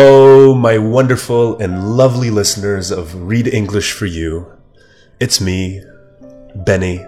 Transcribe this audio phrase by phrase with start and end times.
[0.00, 4.46] Oh, my wonderful and lovely listeners of Read English for You.
[5.18, 5.82] It's me,
[6.54, 7.04] Benny.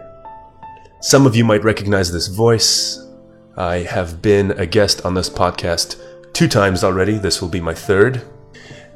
[1.00, 2.98] Some of you might recognize this voice.
[3.56, 7.16] I have been a guest on this podcast two times already.
[7.16, 8.22] This will be my third.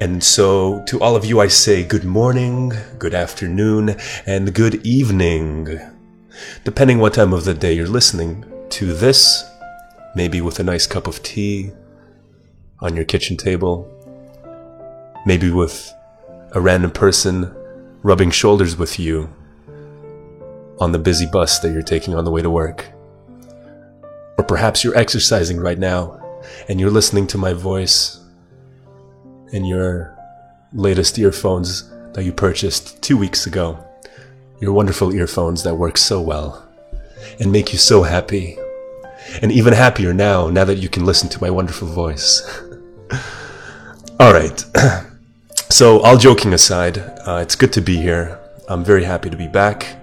[0.00, 5.79] And so, to all of you, I say good morning, good afternoon, and good evening.
[6.64, 9.45] Depending what time of the day you're listening to this,
[10.17, 11.70] maybe with a nice cup of tea
[12.84, 13.90] on your kitchen table,
[15.25, 15.92] maybe with
[16.52, 17.50] a random person
[18.02, 19.29] rubbing shoulders with you
[20.79, 22.84] on the busy bus that you're taking on the way to work.
[24.36, 26.20] Or perhaps you're exercising right now
[26.68, 28.20] and you're listening to my voice
[29.53, 30.14] in your
[30.75, 33.83] latest earphones that you purchased two weeks ago.
[34.61, 36.69] Your wonderful earphones that work so well
[37.41, 38.59] and make you so happy.
[39.41, 42.61] And even happier now, now that you can listen to my wonderful voice.
[44.20, 44.65] all right.
[45.70, 48.39] so, all joking aside, uh, it's good to be here.
[48.69, 49.97] I'm very happy to be back.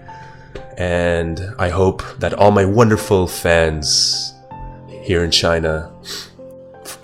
[0.78, 4.34] And I hope that all my wonderful fans
[5.04, 5.92] here in China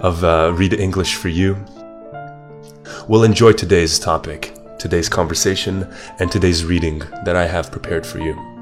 [0.00, 1.64] of uh, Read English for You
[3.08, 8.55] will enjoy today's topic, today's conversation, and today's reading that I have prepared for you.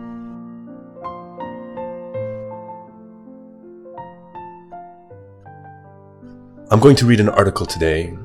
[6.74, 8.18] I'm going to read an article today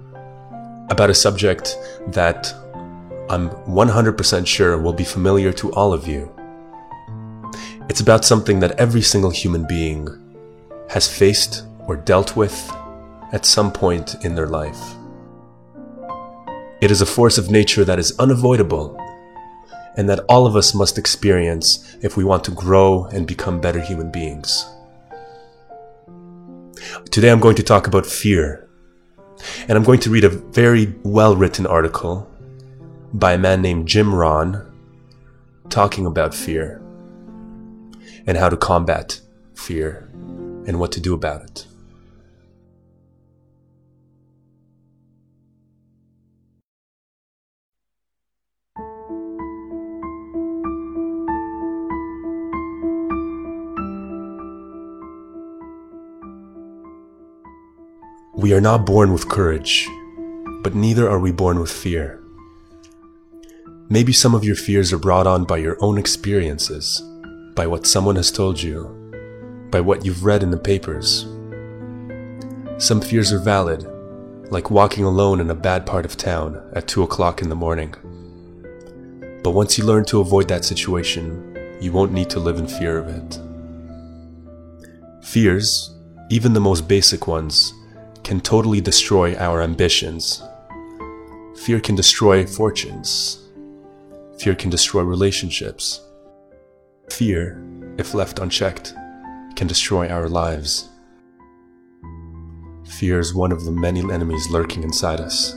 [0.90, 2.52] about a subject that
[3.30, 6.34] I'm 100% sure will be familiar to all of you.
[7.90, 10.08] It's about something that every single human being
[10.90, 12.58] has faced or dealt with
[13.34, 14.82] at some point in their life.
[16.82, 18.98] It is a force of nature that is unavoidable
[19.96, 23.80] and that all of us must experience if we want to grow and become better
[23.80, 24.66] human beings.
[27.12, 28.68] Today I'm going to talk about fear.
[29.68, 32.30] And I'm going to read a very well written article
[33.14, 34.66] by a man named Jim Rohn
[35.70, 36.82] talking about fear
[38.28, 39.20] and how to combat
[39.56, 40.10] fear
[40.68, 41.69] and what to do about it.
[58.50, 59.88] We are not born with courage,
[60.64, 62.20] but neither are we born with fear.
[63.90, 67.00] Maybe some of your fears are brought on by your own experiences,
[67.54, 68.88] by what someone has told you,
[69.70, 71.28] by what you've read in the papers.
[72.84, 73.86] Some fears are valid,
[74.50, 77.94] like walking alone in a bad part of town at 2 o'clock in the morning.
[79.44, 82.98] But once you learn to avoid that situation, you won't need to live in fear
[82.98, 83.40] of it.
[85.24, 85.96] Fears,
[86.32, 87.76] even the most basic ones,
[88.30, 90.44] can totally destroy our ambitions.
[91.64, 93.50] Fear can destroy fortunes.
[94.38, 96.02] Fear can destroy relationships.
[97.10, 97.60] Fear,
[97.98, 98.94] if left unchecked,
[99.56, 100.90] can destroy our lives.
[102.86, 105.56] Fear is one of the many enemies lurking inside us.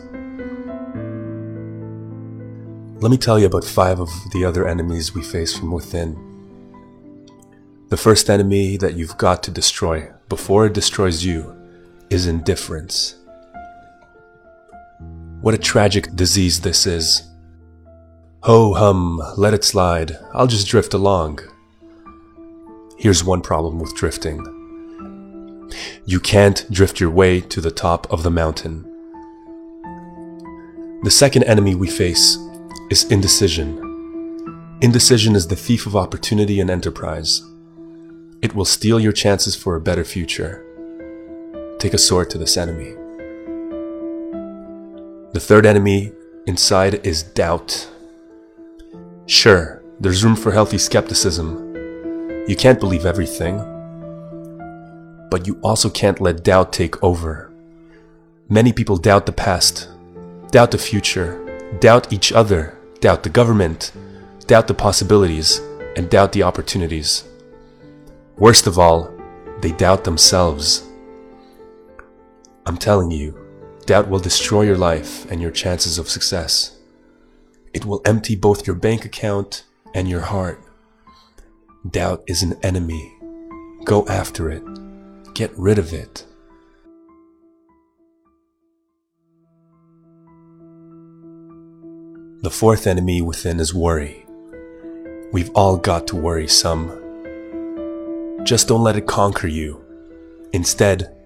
[3.03, 6.17] Let me tell you about five of the other enemies we face from within.
[7.91, 11.62] The first enemy that you've got to destroy before it destroys you
[12.11, 13.17] is indifference.
[15.41, 17.29] What a tragic disease this is.
[18.45, 21.41] Ho hum, let it slide, I'll just drift along.
[22.99, 24.41] Here's one problem with drifting
[26.05, 28.83] you can't drift your way to the top of the mountain.
[31.03, 32.37] The second enemy we face
[32.91, 34.79] is indecision.
[34.81, 37.43] Indecision is the thief of opportunity and enterprise.
[38.43, 40.65] It will steal your chances for a better future
[41.83, 42.95] take a sword to this enemy.
[45.33, 46.13] The third enemy
[46.47, 47.91] inside is doubt.
[49.27, 51.75] Sure, there's room for healthy skepticism.
[52.47, 53.59] You can't believe everything.
[55.29, 57.51] But you also can't let doubt take over.
[58.49, 59.89] Many people doubt the past,
[60.53, 61.31] doubt the future,
[61.81, 63.91] doubt each other, doubt the government,
[64.47, 65.61] doubt the possibilities,
[65.97, 67.25] and doubt the opportunities.
[68.37, 69.11] Worst of all,
[69.63, 70.89] they doubt themselves.
[72.65, 73.37] I'm telling you,
[73.87, 76.79] doubt will destroy your life and your chances of success.
[77.75, 79.65] It will empty both your bank account
[79.95, 80.63] and your heart.
[81.91, 83.13] Doubt is an enemy.
[83.85, 84.63] Go after it.
[85.35, 86.25] Get rid of it.
[92.43, 94.27] The fourth enemy within is worry.
[95.33, 96.91] We've all got to worry some.
[98.45, 99.81] Just don't let it conquer you.
[100.53, 101.17] Instead,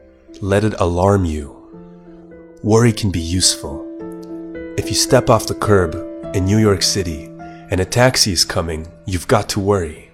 [0.43, 1.53] let it alarm you.
[2.63, 3.85] worry can be useful.
[4.77, 5.95] If you step off the curb
[6.35, 7.25] in New York City
[7.71, 10.11] and a taxi is coming, you've got to worry.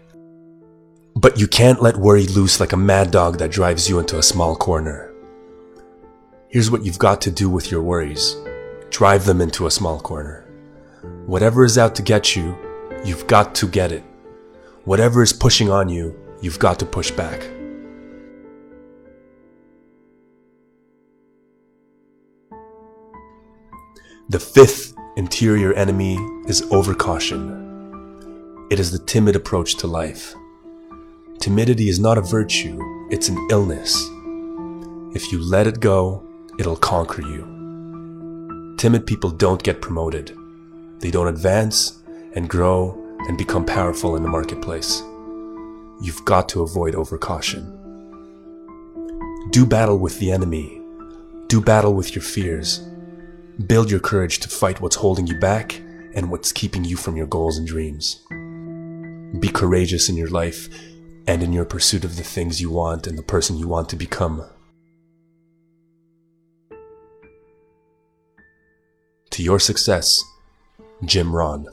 [1.16, 4.22] But you can't let worry loose like a mad dog that drives you into a
[4.22, 5.12] small corner.
[6.48, 8.36] Here's what you've got to do with your worries
[8.90, 10.46] drive them into a small corner.
[11.26, 12.56] Whatever is out to get you,
[13.04, 14.04] you've got to get it.
[14.84, 17.40] Whatever is pushing on you, you've got to push back.
[24.28, 26.14] The fifth interior enemy
[26.46, 27.60] is overcaution.
[28.70, 30.34] It is the timid approach to life.
[31.40, 32.78] Timidity is not a virtue,
[33.10, 33.96] it's an illness.
[35.14, 36.24] If you let it go,
[36.58, 38.74] it'll conquer you.
[38.78, 40.36] Timid people don't get promoted.
[41.00, 42.00] They don't advance
[42.34, 42.96] and grow
[43.26, 45.02] and become powerful in the marketplace.
[46.00, 47.76] You've got to avoid overcaution.
[49.50, 50.80] Do battle with the enemy.
[51.48, 52.88] Do battle with your fears.
[53.66, 55.78] Build your courage to fight what's holding you back
[56.14, 58.22] and what's keeping you from your goals and dreams.
[59.40, 60.68] Be courageous in your life
[61.26, 63.96] and in your pursuit of the things you want and the person you want to
[63.96, 64.42] become.
[69.30, 70.22] To your success,
[71.04, 71.66] Jim Rohn.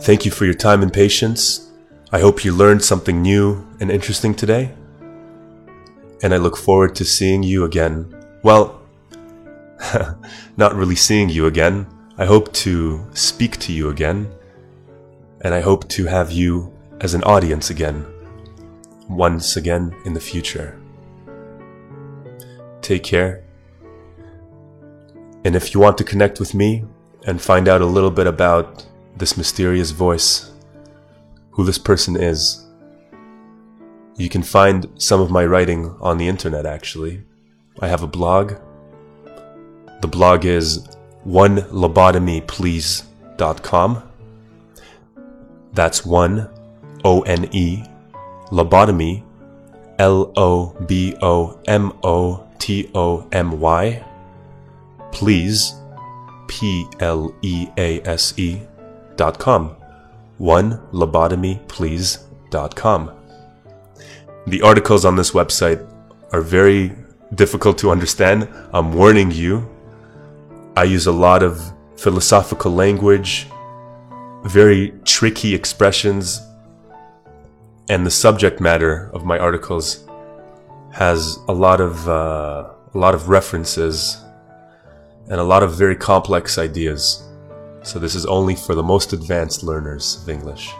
[0.00, 1.72] Thank you for your time and patience.
[2.12, 4.72] I hope you learned something new and interesting today.
[6.22, 8.14] And I look forward to seeing you again.
[8.42, 8.80] Well,
[10.56, 11.86] not really seeing you again.
[12.18, 14.30] I hope to speak to you again.
[15.40, 18.06] And I hope to have you as an audience again,
[19.08, 20.78] once again in the future.
[22.82, 23.42] Take care.
[25.44, 26.84] And if you want to connect with me
[27.26, 30.52] and find out a little bit about this mysterious voice,
[31.50, 32.64] who this person is.
[34.16, 37.22] You can find some of my writing on the internet actually.
[37.80, 38.54] I have a blog.
[40.00, 40.86] The blog is
[41.24, 44.02] one lobotomyplease.com.
[45.72, 46.48] That's one
[47.04, 47.82] O N E
[48.50, 49.22] lobotomy
[49.98, 54.02] L O B O M O T O M Y
[55.12, 55.74] please
[56.48, 58.62] P L E A S E
[59.16, 59.76] lobotomyplease.com.
[60.38, 63.10] One lobotomyplease.com.
[64.46, 65.84] The articles on this website
[66.32, 66.92] are very
[67.34, 68.48] difficult to understand.
[68.72, 69.68] I'm warning you.
[70.76, 71.60] I use a lot of
[71.96, 73.48] philosophical language,
[74.44, 76.40] very tricky expressions,
[77.88, 80.06] and the subject matter of my articles
[80.92, 84.18] has a lot of uh, a lot of references
[85.28, 87.25] and a lot of very complex ideas
[87.86, 90.74] so this is only for the most advanced learners of English.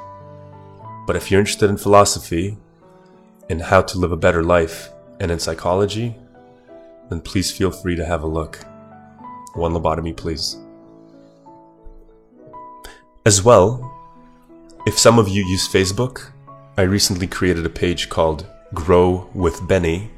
[1.06, 2.58] But if you're interested in philosophy,
[3.48, 4.88] in how to live a better life,
[5.20, 6.16] and in psychology,
[7.08, 8.58] then please feel free to have a look.
[9.54, 10.56] One lobotomy, please.
[13.24, 13.88] As well,
[14.84, 16.32] if some of you use Facebook,
[16.76, 20.10] I recently created a page called Grow with Benny.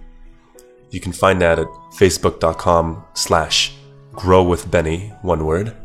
[0.89, 1.69] You can find that at
[1.99, 3.75] facebook.com slash
[4.13, 5.77] grow with Benny, one word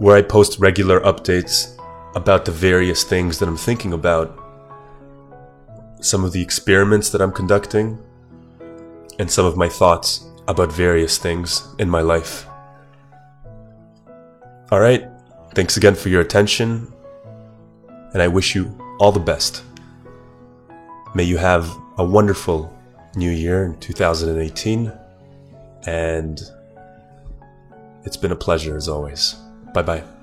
[0.00, 1.78] where I post regular updates
[2.14, 4.34] about the various things that I'm thinking about,
[6.00, 7.98] some of the experiments that I'm conducting,
[9.18, 12.46] and some of my thoughts about various things in my life.
[14.72, 15.06] Alright,
[15.52, 16.90] thanks again for your attention,
[18.14, 19.64] and I wish you all the best.
[21.14, 22.74] May you have a wonderful
[23.16, 24.90] new year in 2018,
[25.86, 26.40] and
[28.06, 29.36] it's been a pleasure as always.
[29.72, 30.19] 拜拜。